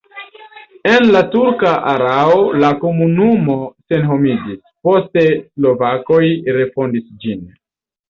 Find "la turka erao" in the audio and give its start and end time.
1.15-2.39